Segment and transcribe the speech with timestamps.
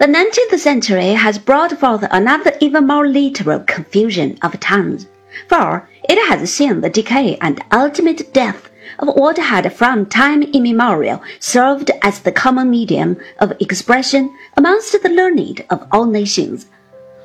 [0.00, 5.06] The 19th century has brought forth another even more literal confusion of tongues,
[5.48, 8.68] for it has seen the decay and ultimate death
[8.98, 15.08] of what had from time immemorial served as the common medium of expression amongst the
[15.08, 16.66] learned of all nations.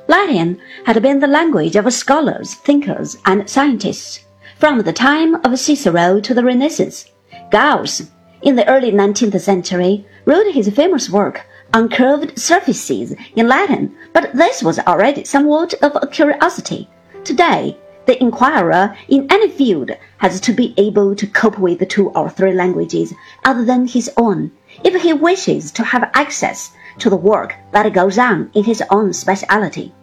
[0.06, 4.20] Latin had been the language of scholars, thinkers, and scientists
[4.58, 7.06] from the time of Cicero to the Renaissance.
[7.50, 8.02] Gauss,
[8.42, 14.32] in the early 19th century, wrote his famous work on curved surfaces in Latin, but
[14.34, 16.88] this was already somewhat of a curiosity.
[17.24, 22.28] Today, the inquirer in any field has to be able to cope with two or
[22.28, 23.14] three languages
[23.44, 24.50] other than his own
[24.82, 29.12] if he wishes to have access to the work that goes on in his own
[29.12, 29.94] specialty.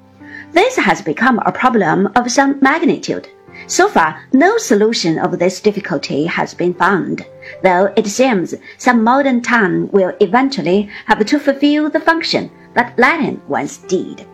[0.52, 3.28] This has become a problem of some magnitude.
[3.70, 7.26] So far, no solution of this difficulty has been found,
[7.64, 13.42] though it seems some modern tongue will eventually have to fulfill the function that Latin
[13.50, 14.26] once did.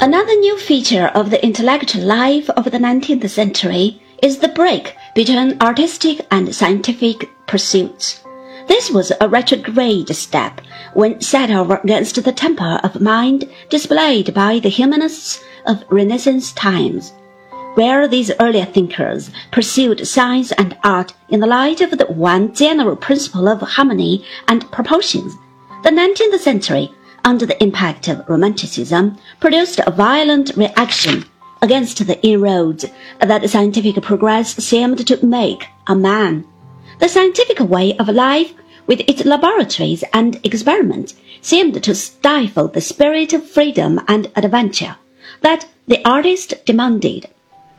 [0.00, 5.56] Another new feature of the intellectual life of the 19th century is the break between
[5.62, 8.24] artistic and scientific pursuits.
[8.66, 10.60] This was a retrograde step
[10.94, 17.12] when set over against the temper of mind displayed by the humanists of Renaissance times.
[17.76, 22.96] Where these earlier thinkers pursued science and art in the light of the one general
[22.96, 25.34] principle of harmony and proportions,
[25.82, 26.90] the 19th century
[27.22, 31.26] under the impact of Romanticism, produced a violent reaction
[31.60, 32.86] against the inroads
[33.20, 36.46] that scientific progress seemed to make on man.
[36.98, 38.54] The scientific way of life,
[38.86, 44.96] with its laboratories and experiments, seemed to stifle the spirit of freedom and adventure
[45.42, 47.28] that the artist demanded.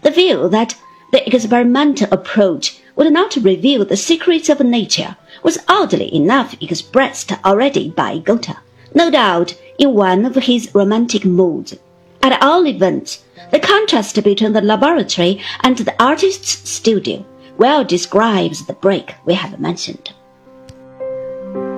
[0.07, 0.73] The view that
[1.11, 7.89] the experimental approach would not reveal the secrets of nature was oddly enough expressed already
[7.89, 8.55] by Goethe
[8.95, 11.75] no doubt in one of his romantic moods.
[12.23, 17.25] At all events, the contrast between the laboratory and the artist's studio
[17.57, 20.13] well describes the break we have mentioned.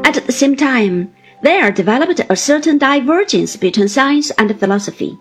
[0.06, 5.18] At the same time, there developed a certain divergence between science and philosophy.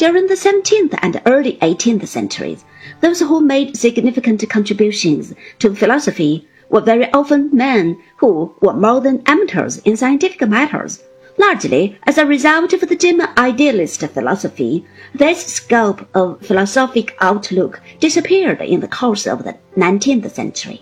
[0.00, 2.64] During the 17th and early 18th centuries,
[3.02, 9.22] those who made significant contributions to philosophy were very often men who were more than
[9.26, 11.02] amateurs in scientific matters
[11.36, 18.62] Largely as a result of the German idealist philosophy, this scope of philosophic outlook disappeared
[18.62, 20.80] in the course of the 19th century,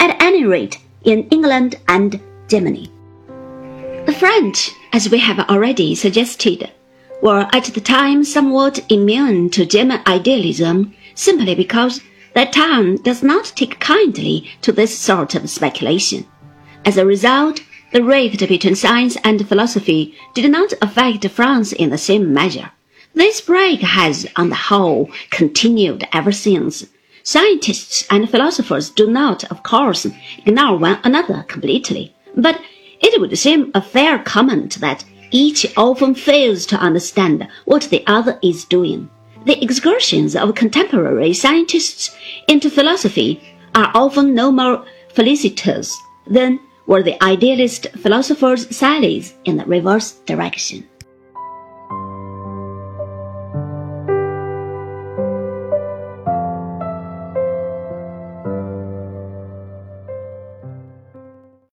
[0.00, 2.90] at any rate in England and Germany.
[4.06, 6.72] The French, as we have already suggested,
[7.22, 12.00] were at the time somewhat immune to German idealism simply because
[12.34, 16.26] that town does not take kindly to this sort of speculation.
[16.84, 17.60] As a result,
[17.92, 22.70] the rift between science and philosophy did not affect France in the same measure.
[23.14, 26.84] This break has, on the whole, continued ever since.
[27.22, 30.06] Scientists and philosophers do not, of course,
[30.44, 32.60] ignore one another completely, but
[33.00, 35.04] it would seem a fair comment that
[35.36, 39.10] each often fails to understand what the other is doing.
[39.44, 42.16] The excursions of contemporary scientists
[42.48, 43.42] into philosophy
[43.74, 45.94] are often no more felicitous
[46.26, 50.88] than were the idealist philosophers' sallies in the reverse direction.